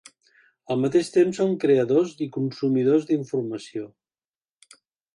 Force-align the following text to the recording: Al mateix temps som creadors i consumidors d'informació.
Al 0.75 0.79
mateix 0.85 1.11
temps 1.17 1.41
som 1.41 1.53
creadors 1.65 2.15
i 2.27 2.31
consumidors 2.39 3.09
d'informació. 3.13 3.89